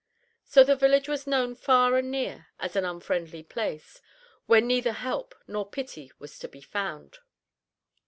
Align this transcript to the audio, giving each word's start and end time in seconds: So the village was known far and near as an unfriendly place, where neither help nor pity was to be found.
So 0.45 0.63
the 0.63 0.75
village 0.75 1.07
was 1.07 1.27
known 1.27 1.53
far 1.53 1.95
and 1.95 2.09
near 2.09 2.47
as 2.59 2.75
an 2.75 2.85
unfriendly 2.85 3.43
place, 3.43 4.01
where 4.47 4.59
neither 4.59 4.93
help 4.93 5.35
nor 5.47 5.69
pity 5.69 6.11
was 6.17 6.39
to 6.39 6.47
be 6.47 6.61
found. 6.61 7.19